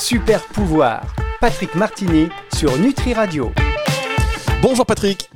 [0.00, 1.02] Super pouvoir.
[1.42, 3.52] Patrick Martini sur Nutri Radio.
[4.62, 5.30] Bonjour Patrick.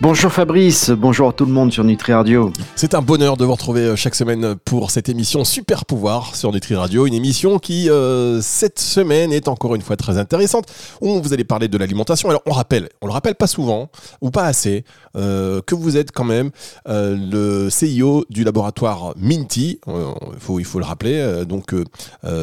[0.00, 2.52] Bonjour Fabrice, bonjour à tout le monde sur Nutri Radio.
[2.76, 6.52] C'est un bonheur de vous retrouver euh, chaque semaine pour cette émission Super Pouvoir sur
[6.52, 10.66] Nutri Radio, une émission qui euh, cette semaine est encore une fois très intéressante.
[11.00, 12.28] Où vous allez parler de l'alimentation.
[12.28, 13.90] Alors on rappelle, on le rappelle pas souvent
[14.20, 14.84] ou pas assez,
[15.16, 16.50] euh, que vous êtes quand même
[16.86, 19.80] le CIO du laboratoire Minty.
[19.86, 21.44] il faut le rappeler.
[21.46, 21.74] donc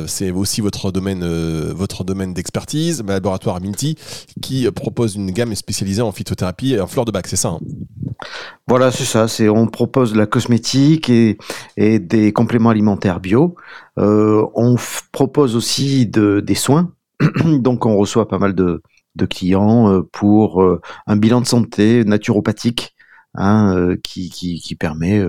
[0.07, 1.23] c'est aussi votre domaine
[1.71, 3.95] votre domaine d'expertise, le laboratoire Minty
[4.41, 7.20] qui propose une gamme spécialisée en phytothérapie et en fleurs de bac.
[7.25, 7.49] C'est ça.
[7.49, 7.59] Hein
[8.67, 9.27] voilà, c'est ça.
[9.27, 11.37] C'est on propose de la cosmétique et,
[11.77, 13.55] des compléments alimentaires bio.
[13.97, 14.77] Euh, on
[15.11, 16.93] propose aussi des soins.
[17.45, 18.81] Donc, on reçoit pas mal de,
[19.29, 22.95] clients euh, pour euh, un bilan de santé naturopathique.
[23.33, 25.23] Hein, qui, permet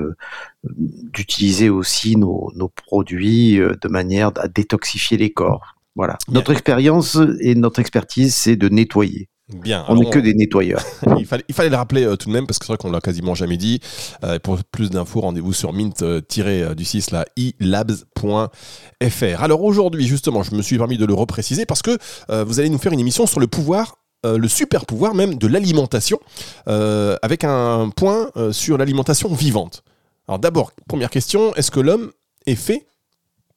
[0.65, 5.77] d'utiliser aussi nos, nos, produits de manière à détoxifier les corps.
[5.95, 6.19] Voilà.
[6.29, 9.29] Notre expérience et notre expertise, c'est de nettoyer.
[9.55, 9.85] Bien.
[9.89, 10.85] On n'est que des nettoyeurs.
[11.19, 12.91] il, fallait, il fallait le rappeler euh, tout de même parce que c'est vrai qu'on
[12.91, 13.81] l'a quasiment jamais dit.
[14.25, 19.43] Euh, pour plus d'infos, rendez-vous sur mint-du6 ilabs.fr.
[19.43, 21.99] Alors aujourd'hui, justement, je me suis permis de le repréciser parce que
[22.31, 25.49] euh, vous allez nous faire une émission sur le pouvoir le super pouvoir même de
[25.49, 26.21] l'alimentation,
[26.67, 29.83] avec un point sur l'alimentation vivante.
[30.29, 32.13] Alors d'abord, première question, est-ce que l'homme
[32.47, 32.87] est fait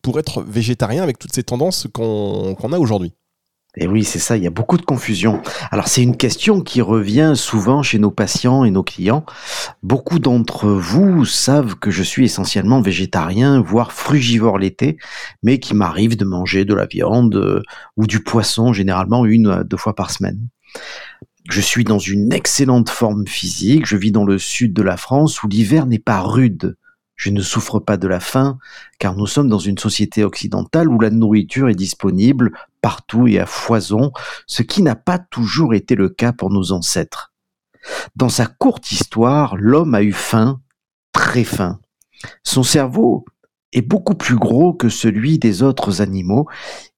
[0.02, 3.14] pour être végétarien avec toutes ces tendances qu'on a aujourd'hui?
[3.78, 5.42] Et oui, c'est ça, il y a beaucoup de confusion.
[5.72, 9.26] Alors c'est une question qui revient souvent chez nos patients et nos clients.
[9.84, 14.98] Beaucoup d'entre vous savent que je suis essentiellement végétarien, voire frugivore l'été,
[15.44, 17.62] mais qu'il m'arrive de manger de la viande euh,
[17.98, 20.40] ou du poisson, généralement une deux fois par semaine.
[21.50, 25.44] Je suis dans une excellente forme physique, je vis dans le sud de la France
[25.44, 26.76] où l'hiver n'est pas rude.
[27.16, 28.60] Je ne souffre pas de la faim,
[29.00, 33.46] car nous sommes dans une société occidentale où la nourriture est disponible partout et à
[33.46, 34.12] foison,
[34.48, 37.34] ce qui n'a pas toujours été le cas pour nos ancêtres.
[38.16, 40.62] Dans sa courte histoire, l'homme a eu faim,
[41.12, 41.80] très faim.
[42.44, 43.26] Son cerveau
[43.72, 46.48] est beaucoup plus gros que celui des autres animaux.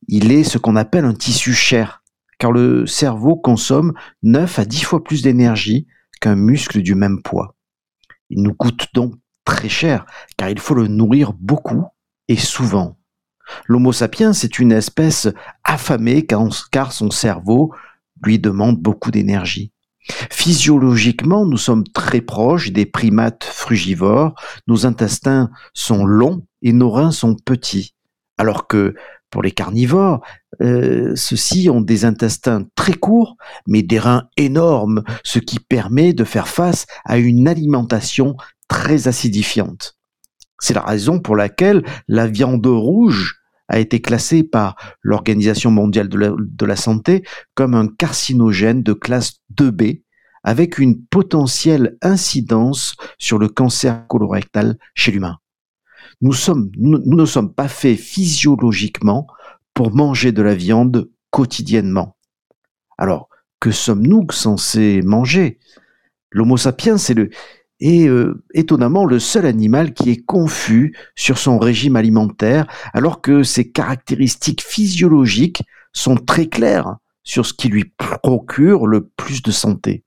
[0.07, 2.03] Il est ce qu'on appelle un tissu cher,
[2.39, 3.93] car le cerveau consomme
[4.23, 5.87] 9 à 10 fois plus d'énergie
[6.21, 7.55] qu'un muscle du même poids.
[8.29, 9.15] Il nous coûte donc
[9.47, 11.85] très cher, car il faut le nourrir beaucoup
[12.27, 12.97] et souvent.
[13.65, 15.29] L'Homo sapiens est une espèce
[15.63, 17.73] affamée car son cerveau
[18.21, 19.71] lui demande beaucoup d'énergie.
[20.29, 24.35] Physiologiquement, nous sommes très proches des primates frugivores,
[24.67, 27.95] nos intestins sont longs et nos reins sont petits,
[28.37, 28.95] alors que
[29.29, 30.21] pour les carnivores,
[30.61, 33.35] euh, ceux-ci ont des intestins très courts,
[33.67, 38.35] mais des reins énormes, ce qui permet de faire face à une alimentation
[38.67, 39.97] très acidifiante.
[40.59, 46.65] C'est la raison pour laquelle la viande rouge a été classée par l'Organisation mondiale de
[46.65, 47.23] la, santé
[47.53, 50.03] comme un carcinogène de classe 2B
[50.43, 55.37] avec une potentielle incidence sur le cancer colorectal chez l'humain.
[56.21, 59.27] Nous, ne sommes pas faits physiologiquement
[59.73, 62.17] pour manger de la viande quotidiennement.
[62.97, 63.29] Alors,
[63.59, 65.59] que sommes-nous censés manger?
[66.31, 67.29] L'Homo sapiens, c'est le,
[67.79, 73.43] est euh, étonnamment le seul animal qui est confus sur son régime alimentaire, alors que
[73.43, 80.03] ses caractéristiques physiologiques sont très claires sur ce qui lui procure le plus de santé.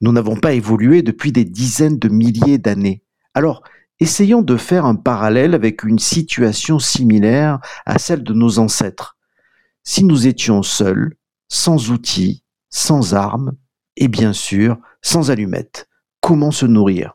[0.00, 3.02] Nous n'avons pas évolué depuis des dizaines de milliers d'années.
[3.34, 3.62] Alors,
[3.98, 9.16] essayons de faire un parallèle avec une situation similaire à celle de nos ancêtres.
[9.82, 11.16] Si nous étions seuls,
[11.48, 13.52] sans outils, sans armes,
[13.96, 15.87] et bien sûr sans allumettes
[16.28, 17.14] comment se nourrir.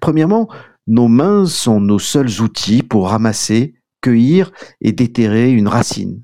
[0.00, 0.48] Premièrement,
[0.86, 6.22] nos mains sont nos seuls outils pour ramasser, cueillir et déterrer une racine.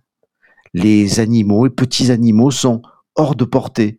[0.73, 2.81] Les animaux et petits animaux sont
[3.15, 3.99] hors de portée.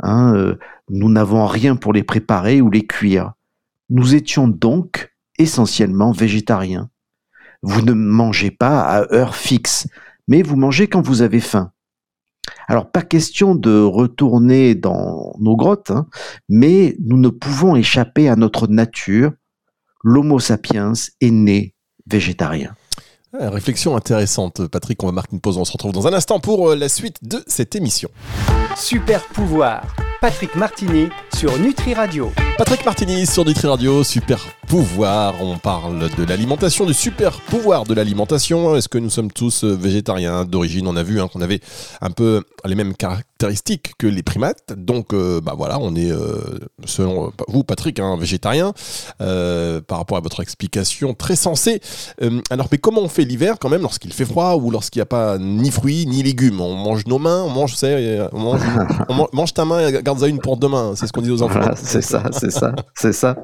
[0.00, 0.58] Hein, euh,
[0.90, 3.32] nous n'avons rien pour les préparer ou les cuire.
[3.88, 6.90] Nous étions donc essentiellement végétariens.
[7.62, 9.88] Vous ne mangez pas à heure fixe,
[10.28, 11.72] mais vous mangez quand vous avez faim.
[12.68, 16.06] Alors, pas question de retourner dans nos grottes, hein,
[16.48, 19.32] mais nous ne pouvons échapper à notre nature.
[20.02, 21.74] L'Homo sapiens est né
[22.06, 22.74] végétarien.
[23.32, 25.02] réflexion intéressante, Patrick.
[25.02, 25.58] On va marquer une pause.
[25.58, 28.10] On se retrouve dans un instant pour euh, la suite de cette émission.
[28.76, 29.82] Super pouvoir.
[30.20, 32.30] Patrick Martini sur Nutri Radio.
[32.58, 34.38] Patrick Martini sur Nutri Radio, super
[34.68, 35.34] pouvoir.
[35.40, 38.76] On parle de l'alimentation, du super pouvoir de l'alimentation.
[38.76, 40.86] Est-ce que nous sommes tous euh, végétariens d'origine?
[40.86, 41.60] On a vu hein, qu'on avait
[42.02, 44.74] un peu les mêmes caractéristiques que les primates.
[44.76, 46.36] Donc, euh, bah voilà, on est, euh,
[46.84, 48.74] selon vous, Patrick, un végétarien,
[49.18, 51.80] par rapport à votre explication très sensée.
[52.50, 55.06] alors, mais comment on fait l'hiver quand même lorsqu'il fait froid ou lorsqu'il n'y a
[55.06, 56.60] pas ni fruits ni légumes?
[56.60, 58.60] On mange nos mains, on mange, on mange,
[59.08, 60.94] on mange ta main garde-en une pour demain.
[60.96, 61.60] C'est ce qu'on dit aux enfants.
[61.76, 63.36] c'est ça, c'est ça, c'est ça.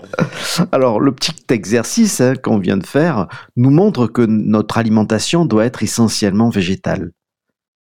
[0.73, 5.65] Alors, le petit exercice hein, qu'on vient de faire nous montre que notre alimentation doit
[5.65, 7.13] être essentiellement végétale,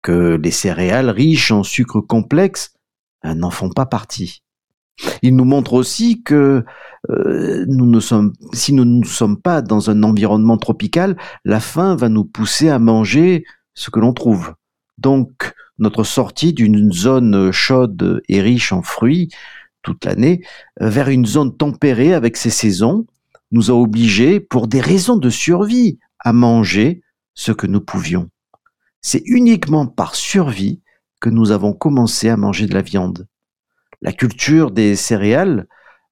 [0.01, 2.73] que les céréales riches en sucre complexe
[3.23, 4.43] hein, n'en font pas partie.
[5.21, 6.63] Il nous montre aussi que
[7.09, 11.95] euh, nous ne sommes, si nous ne sommes pas dans un environnement tropical, la faim
[11.95, 14.53] va nous pousser à manger ce que l'on trouve.
[14.97, 19.29] Donc, notre sortie d'une zone chaude et riche en fruits
[19.81, 20.43] toute l'année
[20.81, 23.05] euh, vers une zone tempérée avec ses saisons
[23.51, 27.01] nous a obligés, pour des raisons de survie, à manger
[27.33, 28.29] ce que nous pouvions.
[29.01, 30.81] C'est uniquement par survie
[31.19, 33.27] que nous avons commencé à manger de la viande.
[34.01, 35.67] La culture des céréales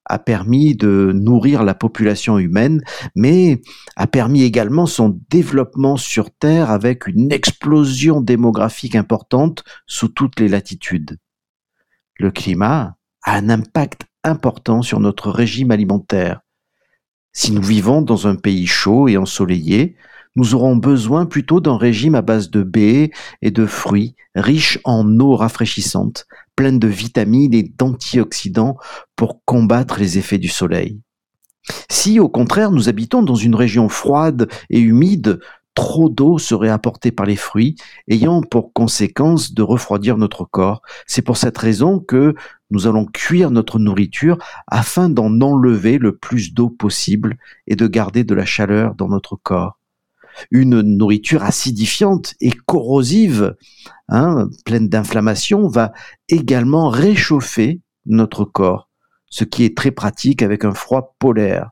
[0.08, 2.82] a permis de nourrir la population humaine,
[3.14, 3.60] mais
[3.96, 10.48] a permis également son développement sur Terre avec une explosion démographique importante sous toutes les
[10.48, 11.18] latitudes.
[12.16, 16.40] Le climat a un impact important sur notre régime alimentaire.
[17.32, 19.96] Si nous vivons dans un pays chaud et ensoleillé,
[20.34, 23.10] nous aurons besoin plutôt d'un régime à base de baies
[23.42, 26.26] et de fruits, riche en eau rafraîchissante,
[26.58, 28.78] pleine de vitamines et d'antioxydants
[29.14, 31.00] pour combattre les effets du soleil.
[31.88, 35.38] Si au contraire nous habitons dans une région froide et humide,
[35.74, 37.76] trop d'eau serait apportée par les fruits,
[38.08, 40.82] ayant pour conséquence de refroidir notre corps.
[41.06, 42.34] C'est pour cette raison que
[42.72, 47.36] nous allons cuire notre nourriture afin d'en enlever le plus d'eau possible
[47.68, 49.77] et de garder de la chaleur dans notre corps.
[50.50, 53.56] Une nourriture acidifiante et corrosive,
[54.08, 55.92] hein, pleine d'inflammation, va
[56.28, 58.88] également réchauffer notre corps,
[59.28, 61.70] ce qui est très pratique avec un froid polaire.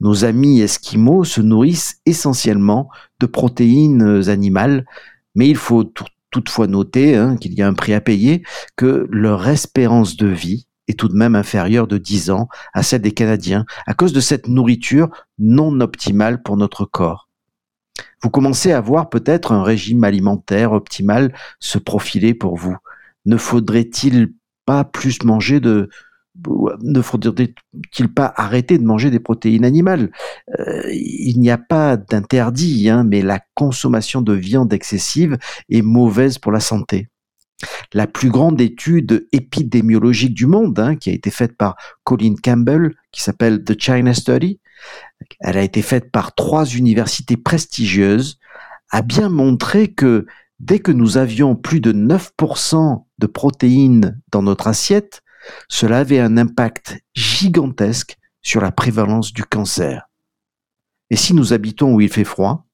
[0.00, 2.88] Nos amis esquimaux se nourrissent essentiellement
[3.20, 4.86] de protéines animales,
[5.34, 5.92] mais il faut
[6.30, 8.42] toutefois noter hein, qu'il y a un prix à payer,
[8.76, 13.02] que leur espérance de vie est tout de même inférieure de 10 ans à celle
[13.02, 15.08] des Canadiens, à cause de cette nourriture
[15.38, 17.27] non optimale pour notre corps.
[18.22, 22.76] Vous commencez à voir peut-être un régime alimentaire optimal se profiler pour vous.
[23.26, 24.32] Ne faudrait-il
[24.64, 25.88] pas plus manger de,
[26.82, 30.10] ne faudrait-il pas arrêter de manger des protéines animales?
[30.58, 36.38] Euh, Il n'y a pas d'interdit, hein, mais la consommation de viande excessive est mauvaise
[36.38, 37.08] pour la santé.
[37.92, 42.94] La plus grande étude épidémiologique du monde, hein, qui a été faite par Colin Campbell,
[43.12, 44.60] qui s'appelle The China Study,
[45.40, 48.38] elle a été faite par trois universités prestigieuses,
[48.90, 50.26] a bien montré que
[50.60, 55.22] dès que nous avions plus de 9% de protéines dans notre assiette,
[55.68, 60.08] cela avait un impact gigantesque sur la prévalence du cancer.
[61.10, 62.66] Et si nous habitons où il fait froid,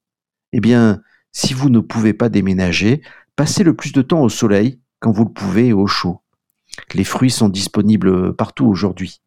[0.51, 1.01] eh bien,
[1.31, 3.01] si vous ne pouvez pas déménager,
[3.35, 6.21] passez le plus de temps au soleil quand vous le pouvez et au chaud.
[6.93, 9.21] Les fruits sont disponibles partout aujourd'hui.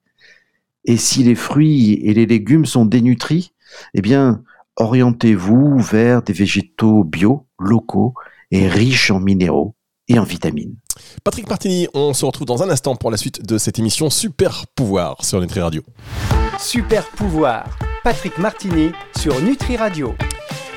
[0.85, 3.53] Et si les fruits et les légumes sont dénutris,
[3.95, 4.43] eh bien,
[4.77, 8.15] orientez-vous vers des végétaux bio, locaux
[8.51, 9.75] et riches en minéraux
[10.09, 10.77] et en vitamines.
[11.23, 14.67] Patrick Martini, on se retrouve dans un instant pour la suite de cette émission Super
[14.75, 15.83] Pouvoir sur Nutri Radio.
[16.59, 20.15] Super Pouvoir, Patrick Martini sur Nutri Radio.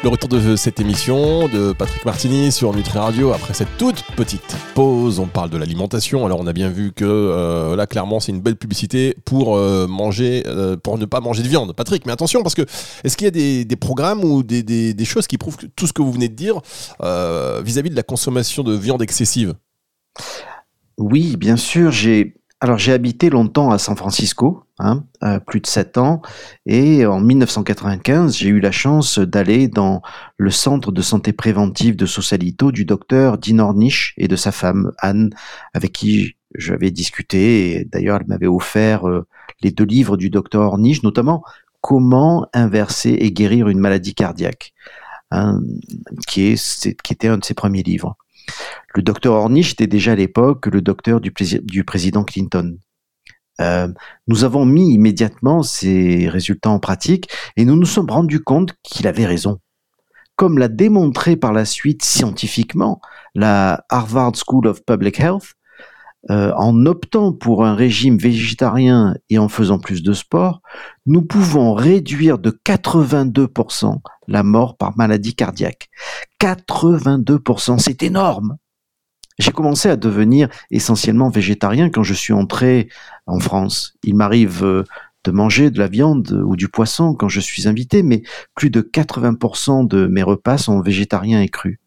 [0.04, 4.58] Le retour de cette émission de Patrick Martini sur Nutri Radio après cette toute petite
[4.74, 5.20] pause.
[5.20, 6.26] On parle de l'alimentation.
[6.26, 9.88] Alors on a bien vu que euh, là clairement c'est une belle publicité pour euh,
[9.88, 11.76] euh, pour ne pas manger de viande.
[11.76, 12.64] Patrick, mais attention parce que
[13.04, 16.12] est-ce qu'il y a des, programmes ou des, choses qui prouvent tout ce que vous
[16.12, 16.56] venez de dire
[17.00, 19.54] vis-à-vis -vis de la consommation de viande excessive?
[20.98, 21.92] Oui, bien sûr.
[22.60, 26.22] Alors j'ai habité longtemps à San Francisco, hein, plus de 7 ans,
[26.66, 30.02] et en 1995, j'ai eu la chance d'aller dans
[30.38, 34.92] le centre de santé préventive de Sausalito du docteur Dean Ornish et de sa femme
[35.00, 35.30] Anne,
[35.74, 39.26] avec qui j'avais discuté, et d'ailleurs elle m'avait offert euh,
[39.62, 41.44] les deux livres du docteur Ornish, notamment
[41.82, 44.74] Comment inverser et guérir une maladie cardiaque,
[45.32, 45.60] hein,
[46.28, 48.18] qui, était un de ses premiers livres.
[48.94, 51.32] Le docteur Ornish était déjà à l'époque le docteur du,
[51.84, 52.78] président Clinton.
[53.62, 53.88] Euh,
[54.28, 59.08] nous avons mis immédiatement ces résultats en pratique et nous nous sommes rendus compte qu'il
[59.08, 59.60] avait raison.
[60.36, 63.00] Comme l'a démontré par la suite scientifiquement
[63.36, 65.54] la Harvard School of Public Health,
[66.30, 70.62] euh, en optant pour un régime végétarien et en faisant plus de sport,
[71.08, 75.90] nous pouvons réduire de 82% la mort par maladie cardiaque.
[76.40, 78.58] 82%, c'est énorme.
[79.42, 82.90] J'ai commencé à devenir essentiellement végétarien quand je suis entré
[83.26, 83.96] en France.
[84.04, 84.84] Il m'arrive euh,
[85.24, 88.22] de manger de la viande ou du poisson quand je suis invité, mais
[88.54, 91.80] plus de 80% de mes repas sont végétariens et crus.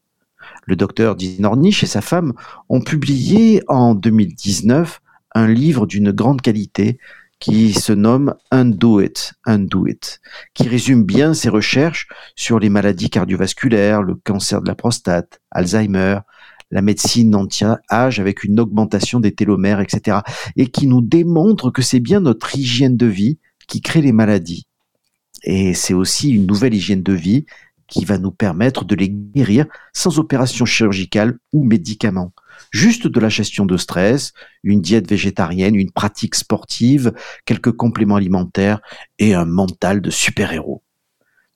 [0.65, 2.33] Le docteur Dinornich et sa femme
[2.69, 5.01] ont publié en 2019
[5.37, 6.99] un livre d'une grande qualité
[7.39, 10.21] qui se nomme Undo It, Undo It,
[10.55, 16.19] qui résume bien ses recherches sur les maladies cardiovasculaires, le cancer de la prostate, Alzheimer,
[16.71, 20.19] la médecine anti-âge avec une augmentation des télomères, etc.
[20.57, 24.67] Et qui nous démontre que c'est bien notre hygiène de vie qui crée les maladies.
[25.43, 27.47] Et c'est aussi une nouvelle hygiène de vie
[27.87, 32.33] qui va nous permettre de les guérir sans opération chirurgicale ou médicaments.
[32.71, 37.13] Juste de la gestion de stress, une diète végétarienne, une pratique sportive,
[37.45, 38.81] quelques compléments alimentaires
[39.19, 40.84] et un mental de super-héros.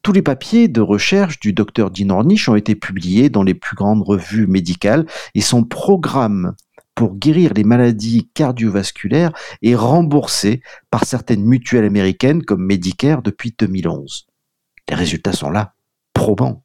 [0.03, 4.03] Tous les papiers de recherche du docteur Dinornich ont été publiés dans les plus grandes
[4.03, 6.55] revues médicales et son programme
[6.95, 14.27] pour guérir les maladies cardiovasculaires est remboursé par certaines mutuelles américaines comme Medicare depuis 2011.
[14.89, 15.75] Les résultats sont là
[16.13, 16.65] probant.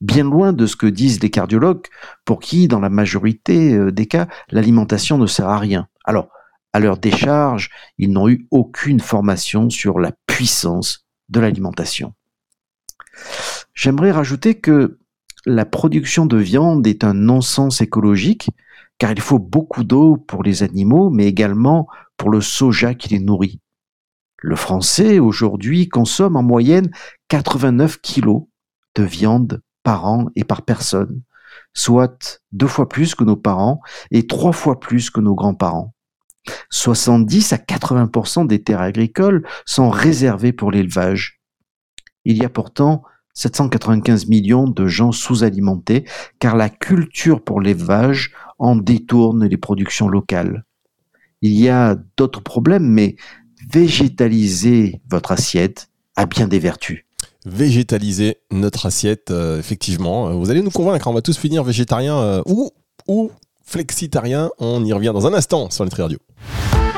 [0.00, 1.86] Bien loin de ce que disent les cardiologues,
[2.24, 5.86] pour qui, dans la majorité euh, des cas, l'alimentation ne sert à rien.
[6.04, 6.30] Alors,
[6.72, 12.14] à leur décharge, ils n'ont eu aucune formation sur la puissance de l'alimentation.
[13.74, 14.98] J'aimerais rajouter que
[15.46, 18.50] la production de viande est un non-sens écologique,
[18.98, 23.20] car il faut beaucoup d'eau pour les animaux, mais également pour le soja qui les
[23.20, 23.60] nourrit.
[24.42, 26.90] Le français, aujourd'hui, consomme en moyenne
[27.28, 28.42] 89 kilos
[28.94, 31.22] de viande par an et par personne,
[31.72, 35.94] soit deux fois plus que nos parents et trois fois plus que nos grands-parents.
[36.70, 41.39] 70 à 80% des terres agricoles sont réservées pour l'élevage.
[42.24, 43.02] Il y a pourtant
[43.34, 46.04] 795 millions de gens sous-alimentés
[46.38, 50.64] car la culture pour l'élevage en détourne les productions locales.
[51.42, 53.16] Il y a d'autres problèmes, mais
[53.70, 57.04] végétaliser votre assiette a bien des vertus
[57.46, 60.30] végétaliser notre assiette, euh, effectivement.
[60.38, 62.70] Vous allez nous convaincre, on va tous finir végétarien euh, ou,
[63.08, 63.30] ou
[63.64, 64.50] flexitarien.
[64.58, 66.18] On y revient dans un instant sur Nutri Radio.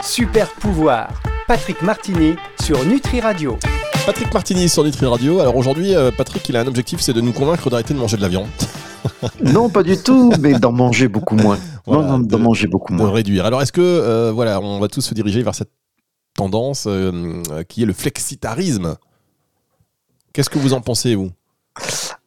[0.02, 3.57] Super pouvoir, Patrick Martini sur Nutri Radio.
[4.04, 5.38] Patrick Martini sur Nutri Radio.
[5.38, 8.16] Alors aujourd'hui, euh, Patrick, il a un objectif, c'est de nous convaincre d'arrêter de manger
[8.16, 8.49] de la viande.
[9.40, 11.56] non, pas du tout, mais d'en manger beaucoup moins.
[11.87, 13.06] non, d'en manger beaucoup moins.
[13.06, 13.47] De réduire.
[13.47, 15.71] Alors est-ce que, voilà, on va tous se diriger vers cette
[16.35, 16.88] tendance
[17.68, 18.97] qui est le flexitarisme?
[20.32, 21.30] Qu'est-ce que vous en pensez, vous?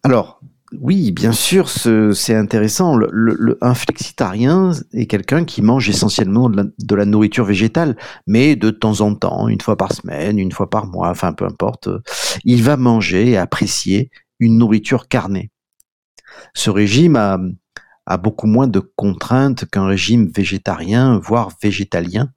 [0.04, 0.40] Alors,
[0.74, 2.96] oui, bien sûr, c'est intéressant.
[2.96, 7.96] Le, un flexitarien est quelqu'un qui mange essentiellement de la, nourriture végétale,
[8.26, 11.46] mais de temps en temps, une fois par semaine, une fois par mois, enfin peu
[11.46, 11.90] importe,
[12.46, 15.52] il va manger et apprécier une nourriture carnée.
[16.56, 17.40] Ce régime a,
[18.08, 22.32] a beaucoup moins de contraintes qu'un régime végétarien, voire végétalien.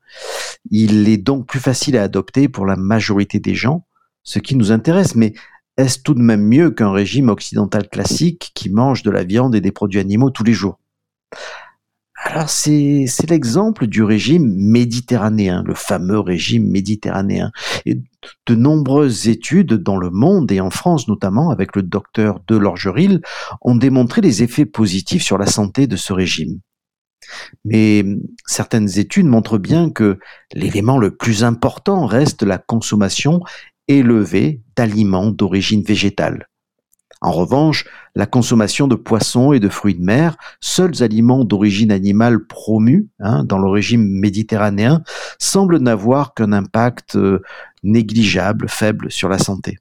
[0.71, 3.87] Il est donc plus facile à adopter pour la majorité des gens,
[4.23, 5.33] ce qui nous intéresse, mais
[5.79, 9.61] est-ce tout de même mieux qu'un régime occidental classique qui mange de la viande et
[9.61, 10.79] des produits animaux tous les jours?
[12.25, 17.53] Alors c'est l'exemple du régime méditerranéen, le fameux régime méditerranéen.
[17.87, 18.03] Et
[18.47, 23.23] de nombreuses études dans le monde et en France notamment, avec le docteur Delorgeril,
[23.63, 26.59] ont démontré les effets positifs sur la santé de ce régime.
[27.65, 28.05] Mais
[28.47, 30.19] certaines études montrent bien que
[30.53, 33.43] l'élément le plus important reste la consommation
[33.89, 36.49] élevé d'aliments d'origine végétale.
[37.21, 42.47] En revanche, la consommation de poissons et de fruits de mer, seuls aliments d'origine animale
[42.47, 45.03] promus hein, dans le régime méditerranéen,
[45.39, 47.43] semble n'avoir qu'un impact euh,
[47.83, 49.79] négligeable, faible sur la santé.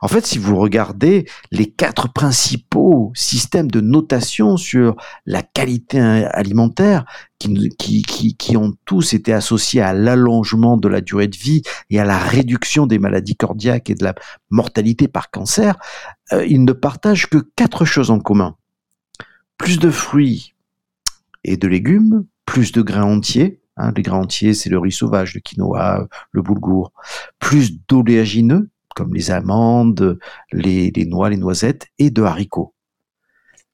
[0.00, 7.04] En fait, si vous regardez les quatre principaux systèmes de notation sur la qualité alimentaire,
[7.38, 12.18] qui, ont tous été associés à l'allongement de la durée de vie et à la
[12.18, 14.14] réduction des maladies cardiaques et de la
[14.50, 15.76] mortalité par cancer,
[16.32, 18.56] euh, ils ne partagent que quatre choses en commun.
[19.56, 20.54] Plus de fruits
[21.44, 25.34] et de légumes, plus de grains entiers, hein, les grains entiers, c'est le riz sauvage,
[25.34, 26.92] le quinoa, le boulgour.
[27.38, 30.18] Plus d'oléagineux, comme les amandes,
[30.52, 32.74] les, noix, les noisettes, et de haricots.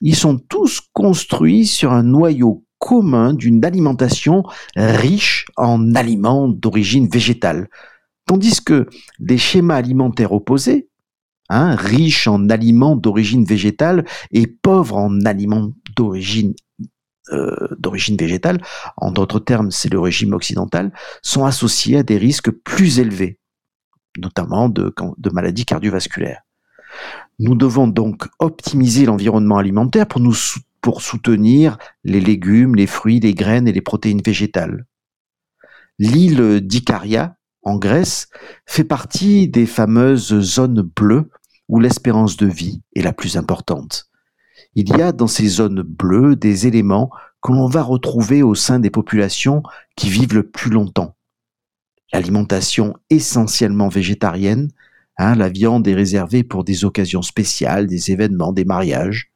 [0.00, 4.42] Ils sont tous construits sur un noyau commun d'une alimentation
[4.76, 7.68] riche en aliments d'origine végétale.
[8.26, 8.86] Tandis que
[9.18, 10.88] des schémas alimentaires opposés,
[11.48, 15.72] hein, riches en aliments d'origine végétale et pauvres en aliments
[17.32, 18.60] euh, d'origine végétale,
[18.96, 20.92] en d'autres termes c'est le régime occidental,
[21.22, 23.38] sont associés à des risques plus élevés,
[24.18, 24.92] notamment de,
[25.32, 26.42] maladies cardiovasculaires.
[27.38, 33.72] Nous devons donc optimiser l'environnement alimentaire pour soutenir les légumes, les fruits, les graines et
[33.72, 34.86] les protéines végétales.
[35.98, 38.28] L'île d'Icaria, en Grèce,
[38.66, 41.30] fait partie des fameuses zones bleues
[41.68, 44.10] où l'espérance de vie est la plus importante.
[44.74, 47.10] Il y a dans ces zones bleues des éléments
[47.42, 49.62] que l'on va retrouver au sein des populations
[49.96, 51.13] qui vivent le plus longtemps.
[52.12, 54.70] L'alimentation essentiellement végétarienne,
[55.18, 59.32] hein, la viande est réservée pour des occasions spéciales, des événements, des mariages,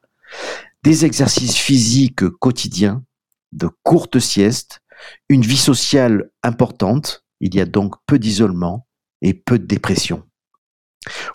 [0.82, 3.04] des exercices physiques quotidiens,
[3.52, 4.80] de courtes siestes,
[5.28, 8.86] une vie sociale importante, il y a donc peu d'isolement
[9.22, 10.24] et peu de dépression.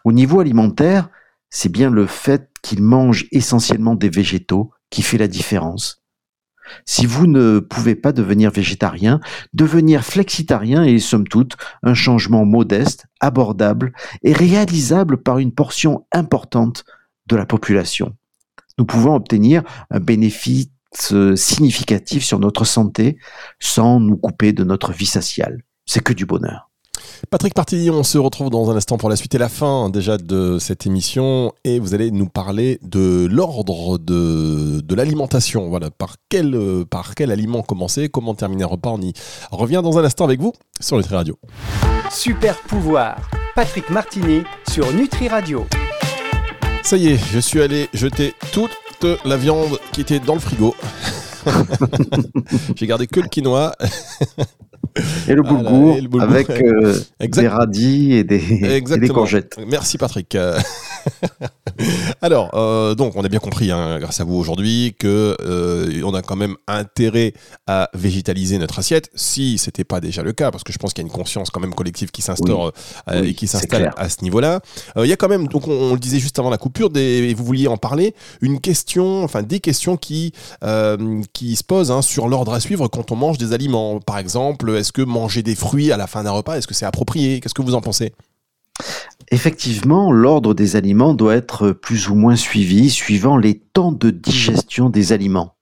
[0.04, 1.10] Au niveau alimentaire,
[1.50, 6.03] c'est bien le fait qu'il mange essentiellement des végétaux qui fait la différence.
[6.86, 9.20] Si vous ne pouvez pas devenir végétarien,
[9.54, 13.94] devenir flexitarien est somme toute un changement modeste, abordable
[14.24, 16.86] et réalisable par une portion importante
[17.28, 18.16] de la population.
[18.78, 20.70] Nous pouvons obtenir un bénéfice
[21.36, 23.18] significatif sur notre santé
[23.60, 25.64] sans nous couper de notre vie sociale.
[25.86, 26.73] C'est que du bonheur.
[27.30, 30.18] Patrick Partini, on se retrouve dans un instant pour la suite et la fin déjà
[30.18, 35.70] de cette émission et vous allez nous parler de l'ordre de, de l'alimentation.
[35.70, 38.92] Voilà, par quel, par quel aliment commencer, comment terminer un repas.
[38.92, 39.14] On y
[39.52, 41.38] revient dans un instant avec vous sur Nutri Radio.
[42.12, 43.18] Super pouvoir,
[43.56, 45.66] Patrick Martini sur Nutri Radio.
[46.84, 48.72] Ça y est, je suis allé jeter toute
[49.26, 50.76] la viande qui était dans le frigo.
[52.76, 53.74] J'ai gardé que le quinoa.
[55.28, 59.58] Et le boulgour, avec euh, des radis et des, des, courgettes.
[59.68, 60.38] Merci Patrick.
[62.22, 66.14] Alors, euh, donc, on a bien compris, hein, grâce à vous aujourd'hui, que euh, on
[66.14, 67.34] a quand même intérêt
[67.68, 71.04] à végétaliser notre assiette, si c'était pas déjà le cas, parce que je pense qu'il
[71.04, 72.74] y a une conscience quand même collective qui s'instaure
[73.12, 74.62] et qui s'installe à ce niveau-là.
[74.98, 77.34] Il y a quand même, donc, on, le disait juste avant la coupure, des, et
[77.34, 80.34] vous vouliez en parler, une question, enfin des questions qui
[81.34, 84.00] qui se posent hein, sur l'ordre à suivre quand on mange des aliments.
[84.00, 86.86] Par exemple, est-ce que manger des fruits à la fin d'un repas, est-ce que c'est
[86.86, 87.40] approprié?
[87.40, 88.14] Qu'est-ce que vous en pensez?
[89.34, 94.92] Effectivement, l'ordre des aliments doit être plus ou moins suivi suivant les temps de digestion
[94.92, 95.58] des aliments.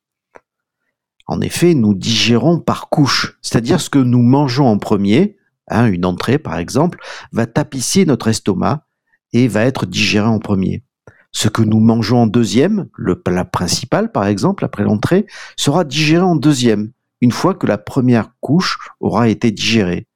[1.25, 5.37] En effet, nous digérons par couche, c'est-à-dire ce que nous mangeons en premier,
[5.69, 7.00] hein, une entrée par exemple,
[7.31, 8.87] va tapisser notre estomac
[9.31, 10.83] et va être digéré en premier.
[11.31, 16.24] Ce que nous mangeons en deuxième, le plat principal par exemple, après l'entrée, sera digéré
[16.24, 16.91] en deuxième,
[17.22, 20.07] une fois que la première couche aura été digérée.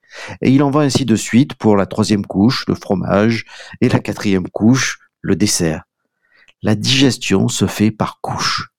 [0.42, 3.46] Et il en va ainsi de suite pour la troisième couche, le fromage,
[3.82, 5.84] et la quatrième couche, le dessert.
[6.62, 8.70] La digestion se fait par couche.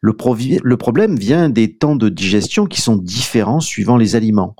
[0.00, 0.14] Le,
[0.62, 4.56] le, problème vient des temps de digestion qui sont différents suivant les aliments.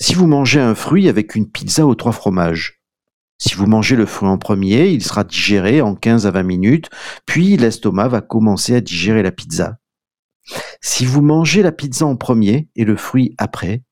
[0.00, 2.80] Si vous mangez un fruit avec une pizza aux trois fromages,
[3.38, 6.90] si vous mangez le fruit en premier, il sera digéré en 15 à 20 minutes,
[7.24, 9.78] puis l'estomac va commencer à digérer la pizza.
[10.80, 13.82] Si vous mangez la pizza en premier et le fruit après,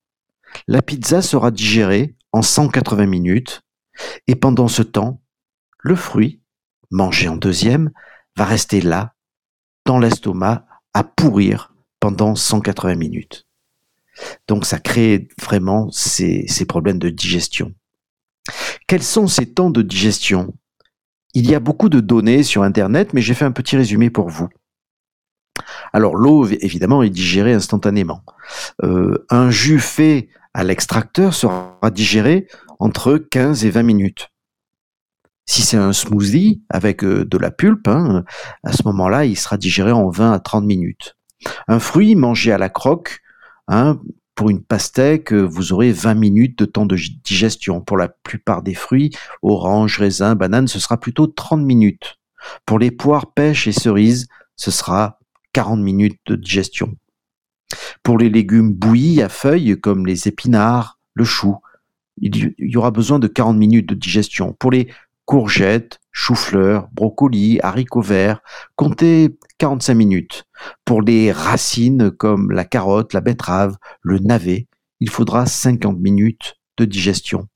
[0.66, 3.62] la pizza sera digérée en 180 minutes
[4.26, 5.22] et pendant ce temps,
[5.78, 6.40] le fruit,
[6.90, 7.90] mangé en deuxième,
[8.36, 9.14] va rester là,
[9.84, 13.46] dans l'estomac, à pourrir pendant 180 minutes.
[14.46, 17.74] Donc ça crée vraiment ces, problèmes de digestion.
[18.86, 20.54] Quels sont ces temps de digestion?
[21.34, 24.28] Il y a beaucoup de données sur Internet, mais j'ai fait un petit résumé pour
[24.28, 24.48] vous.
[25.92, 28.22] Alors l'eau, évidemment, est digérée instantanément.
[28.82, 34.30] Euh, un jus fait à l'extracteur sera digéré entre 15 et 20 minutes.
[35.46, 38.24] Si c'est un smoothie avec euh, de la pulpe, hein,
[38.64, 41.16] à ce moment-là, il sera digéré en 20 à 30 minutes.
[41.68, 43.20] Un fruit mangé à la croque,
[43.68, 43.98] hein,
[44.34, 47.80] pour une pastèque, vous aurez 20 minutes de temps de digestion.
[47.80, 49.10] Pour la plupart des fruits,
[49.42, 52.18] orange, raisin, banane, ce sera plutôt 30 minutes.
[52.64, 55.18] Pour les poires, pêches et cerises, ce sera
[55.52, 56.94] 40 minutes de digestion.
[58.02, 61.56] Pour les légumes bouillis à feuilles comme les épinards, le chou,
[62.20, 64.52] il y aura besoin de 40 minutes de digestion.
[64.52, 64.88] Pour les
[65.24, 68.40] courgettes, choux-fleurs, brocolis, haricots verts,
[68.76, 70.44] comptez 45 minutes.
[70.84, 74.68] Pour les racines comme la carotte, la betterave, le navet,
[75.00, 77.46] il faudra 50 minutes de digestion.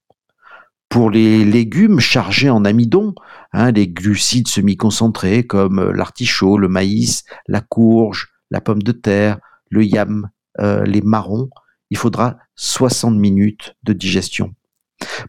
[0.92, 3.14] Pour les légumes chargés en amidon,
[3.54, 9.38] hein, les glucides semi-concentrés comme euh, l'artichaut, le maïs, la courge, la pomme de terre,
[9.70, 10.28] le yam,
[10.60, 11.48] euh, les marrons,
[11.88, 14.54] il faudra 60 minutes de digestion.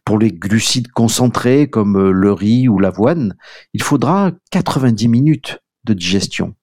[0.04, 3.38] Pour les glucides concentrés comme euh, le riz ou l'avoine,
[3.72, 6.56] il faudra 90 minutes de digestion.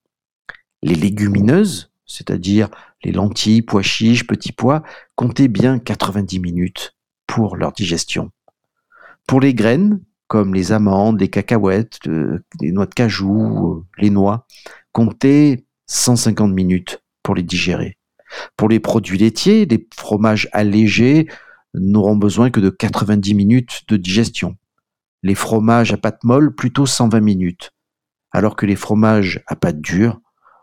[0.82, 2.68] Les légumineuses, c'est-à-dire
[3.02, 4.82] les lentilles, pois chiches, petits pois,
[5.14, 6.94] comptez bien 90 minutes
[7.26, 8.30] pour leur digestion.
[9.30, 12.00] Pour les graines, comme les amandes, les cacahuètes,
[12.60, 14.44] les noix de cajou, les noix,
[14.90, 17.96] comptez 150 minutes pour les digérer.
[18.56, 21.28] Pour les produits laitiers, les fromages allégés
[21.74, 24.56] n'auront besoin que de 90 minutes de digestion.
[25.22, 27.70] Les fromages à pâte molle, plutôt 120 minutes.
[28.32, 30.20] Alors que les fromages à pâte dure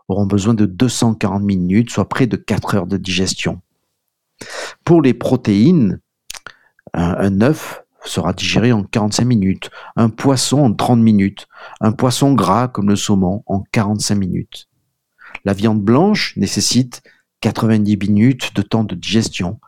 [0.09, 3.61] auront besoin de 240 minutes, soit près de 4 heures de digestion.
[4.83, 6.01] Pour les protéines,
[6.93, 11.47] un, œuf sera digéré en 45 minutes, un poisson en 30 minutes,
[11.81, 14.69] un poisson gras comme le saumon en 45 minutes.
[15.45, 17.01] La viande blanche nécessite
[17.41, 19.59] 90 minutes de temps de digestion,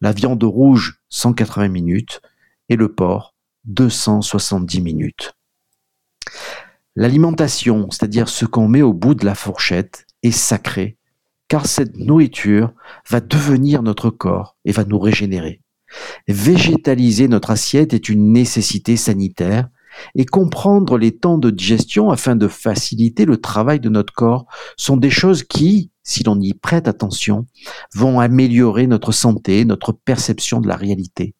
[0.00, 2.20] la viande rouge 180 minutes
[2.68, 5.34] et le porc 270 minutes.
[6.94, 10.98] L'alimentation, c'est-à-dire ce qu'on met au bout de la fourchette, est sacrée,
[11.48, 12.74] car cette nourriture
[13.08, 15.61] va devenir notre corps et va nous régénérer.
[16.28, 19.68] Végétaliser notre assiette est une nécessité sanitaire
[20.14, 24.96] et comprendre les temps de digestion afin de faciliter le travail de notre corps sont
[24.96, 27.46] des choses qui, si l'on y prête attention,
[27.94, 31.34] vont améliorer notre santé, notre perception de la réalité.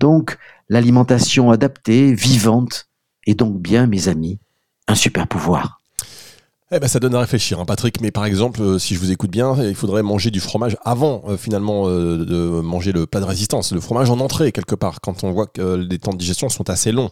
[0.00, 0.36] Donc,
[0.68, 2.88] l'alimentation adaptée, vivante,
[3.26, 4.38] est donc bien, mes amis,
[4.88, 5.80] un super pouvoir.
[6.70, 8.00] Eh ben, ça donne à réfléchir, hein, Patrick.
[8.00, 11.22] Mais par exemple, euh, si je vous écoute bien, il faudrait manger du fromage avant,
[11.28, 13.72] euh, finalement, euh, de manger le pas de résistance.
[13.72, 16.70] Le fromage en entrée, quelque part, quand on voit que les temps de digestion sont
[16.70, 17.10] assez longs.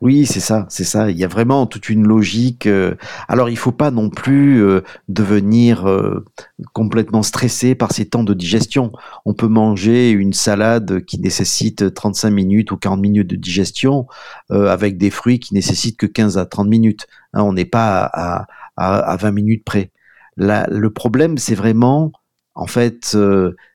[0.00, 1.10] Oui, c'est ça, c'est ça.
[1.10, 2.66] Il y a vraiment toute une logique.
[2.66, 2.94] Euh,
[3.28, 6.24] alors, il faut pas non plus euh, devenir euh,
[6.72, 8.92] complètement stressé par ces temps de digestion.
[9.24, 14.06] On peut manger une salade qui nécessite 35 minutes ou 40 minutes de digestion
[14.50, 17.06] avec des fruits qui nécessitent que 15 à 30 minutes.
[17.32, 19.90] Hein, on n'est pas à, à, 20 minutes près.
[20.36, 22.12] le problème, c'est vraiment,
[22.54, 23.16] en fait,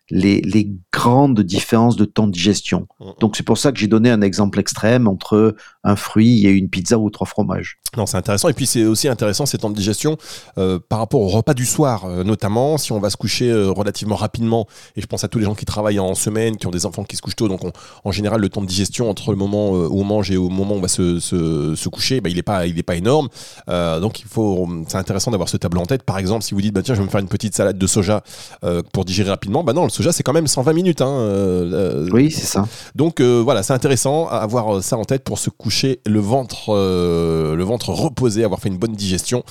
[0.09, 2.87] les, les, grandes différences de temps de digestion.
[3.19, 6.69] Donc c'est pour ça que j'ai donné un exemple extrême entre un fruit et une
[6.69, 7.79] pizza ou trois fromages.
[7.97, 8.49] Non, c'est intéressant.
[8.49, 10.17] Et puis c'est aussi intéressant ces temps de digestion
[10.57, 13.71] euh, par rapport au repas du soir, euh, notamment si on va se coucher euh,
[13.71, 14.67] relativement rapidement.
[14.95, 17.03] Et je pense à tous les gens qui travaillent en semaine, qui ont des enfants
[17.03, 17.47] qui se couchent tôt.
[17.47, 17.61] Donc
[18.03, 20.75] en général, le temps de digestion entre le moment où on mange et au moment
[20.75, 23.29] où on va se, se, se coucher, bah, il n'est pas, il est pas énorme.
[23.67, 26.03] donc il faut, c'est intéressant d'avoir ce tableau en tête.
[26.03, 27.87] Par exemple, si vous dites, bah, tiens, je vais me faire une petite salade de
[27.87, 28.23] soja
[28.93, 31.01] pour digérer rapidement, bah non, le soja c'est quand même 120 minutes.
[31.01, 32.67] Hein, oui, c'est ça.
[32.95, 37.63] Donc voilà, c'est intéressant à avoir ça en tête pour se coucher le ventre, le
[37.63, 39.43] ventre reposer, avoir fait une bonne digestion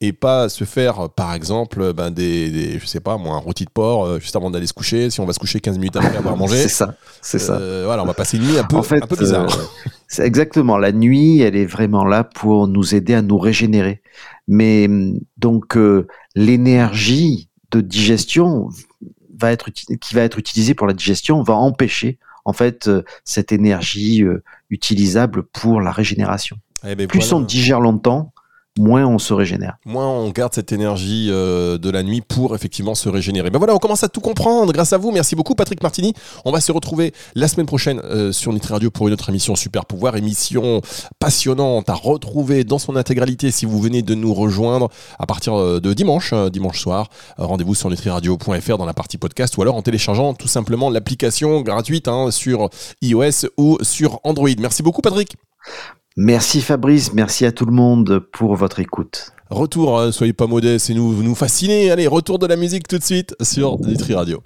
[0.00, 3.70] et pas se faire, par exemple, ben, des, je sais pas, moi, un rôti de
[3.70, 5.08] porc euh, juste avant d'aller se coucher.
[5.10, 6.56] Si on va se coucher 15 minutes après avoir mangé.
[6.62, 7.54] c'est ça, c'est ça.
[7.54, 9.44] Euh, voilà, on va passer une nuit un peu, un peu bizarre.
[9.44, 10.76] Euh, c'est exactement.
[10.76, 14.02] La nuit, elle est vraiment là pour nous aider à nous régénérer.
[14.48, 14.88] Mais
[15.38, 15.78] donc,
[16.34, 18.68] l'énergie de digestion
[19.36, 22.88] va être qui va être utilisée pour la digestion va empêcher en fait
[23.24, 24.22] cette énergie
[24.70, 26.58] utilisable pour la régénération.
[26.86, 28.32] Eh ben, Plus on digère longtemps,
[28.78, 29.76] moins on se régénère.
[29.84, 33.50] Moins on garde cette énergie euh, de la nuit pour effectivement se régénérer.
[33.50, 35.10] Ben voilà, on commence à tout comprendre grâce à vous.
[35.10, 36.14] Merci beaucoup Patrick Martini.
[36.44, 39.56] On va se retrouver la semaine prochaine euh, sur Nutri Radio pour une autre émission
[39.56, 40.80] Super Pouvoir, émission
[41.18, 45.80] passionnante à retrouver dans son intégralité si vous venez de nous rejoindre à partir euh,
[45.80, 47.08] de dimanche, dimanche soir.
[47.38, 52.08] Rendez-vous sur nutriradio.fr dans la partie podcast ou alors en téléchargeant tout simplement l'application gratuite
[52.08, 52.68] hein, sur
[53.02, 54.50] iOS ou sur Android.
[54.58, 55.36] Merci beaucoup Patrick.
[56.18, 59.32] Merci Fabrice, merci à tout le monde pour votre écoute.
[59.50, 61.90] Retour, hein, soyez pas modestes et nous, nous fascinez.
[61.90, 64.42] Allez, retour de la musique tout de suite sur Nutri Radio.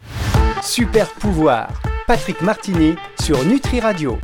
[0.65, 4.19] Super pouvoir, Patrick Martini sur Nutri Radio.